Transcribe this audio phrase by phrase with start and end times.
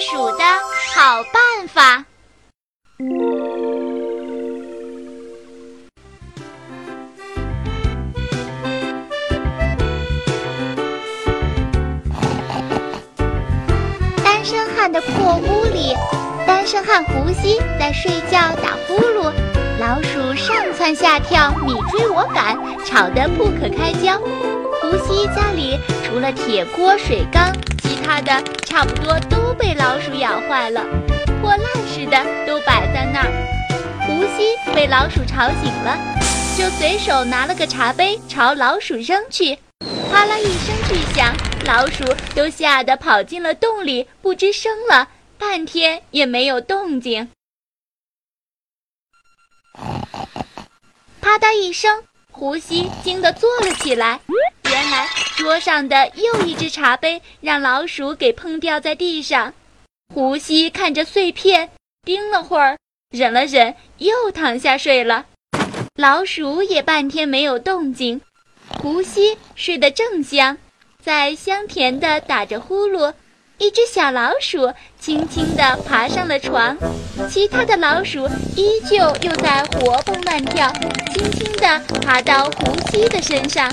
[0.00, 0.44] 鼠的
[0.94, 2.04] 好办法。
[14.22, 15.94] 单身汉的破屋里，
[16.46, 19.32] 单身汉胡西在睡觉打呼噜，
[19.80, 24.18] 老鼠上蹿下跳，你追我赶，吵得不可开交。
[24.80, 27.50] 胡西家里除了铁锅、水缸，
[28.06, 30.80] 他的差不多都被老鼠咬坏了，
[31.40, 34.06] 破烂似的都摆在那儿。
[34.06, 35.98] 胡西被老鼠吵醒了，
[36.56, 39.58] 就随手拿了个茶杯朝老鼠扔去，
[40.08, 41.34] 哗啦一声巨响，
[41.66, 47.28] 老鼠都吓得跑进了洞里，不吱声了，半天也没有动静。
[51.20, 54.20] 啪嗒一声，胡西惊得坐了起来。
[54.76, 55.08] 原来
[55.38, 59.54] 桌上的又一只茶杯让老鼠给碰掉在地上。
[60.14, 61.70] 胡西看着碎片，
[62.02, 62.76] 盯了会儿，
[63.10, 65.24] 忍了忍，又躺下睡了。
[65.94, 68.20] 老鼠也半天没有动静。
[68.68, 70.58] 胡西睡得正香，
[71.02, 73.14] 在香甜的打着呼噜。
[73.56, 76.76] 一只小老鼠轻轻地爬上了床，
[77.30, 80.70] 其他的老鼠依旧又在活蹦乱跳，
[81.14, 83.72] 轻轻地爬到胡西的身上。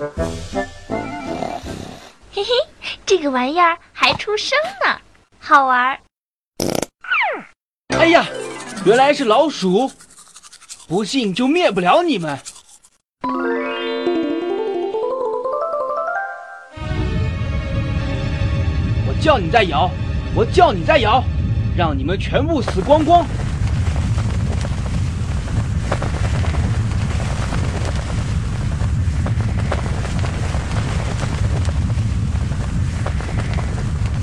[2.32, 2.48] 嘿嘿，
[3.04, 4.98] 这个玩意儿还出声呢，
[5.38, 5.98] 好玩！
[7.98, 8.24] 哎呀，
[8.86, 9.90] 原来是老鼠，
[10.88, 12.38] 不信就灭不了你们！
[19.06, 19.90] 我叫你再咬，
[20.34, 21.22] 我叫你再咬，
[21.76, 23.26] 让你们全部死光光！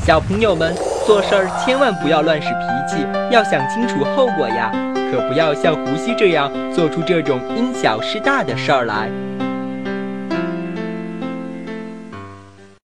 [0.07, 0.73] 小朋友们，
[1.05, 4.71] 做事儿千万不要乱使脾气，要想清楚后果呀，
[5.11, 9.09] 可不要像胡西这样做出这种因小失大的事儿来。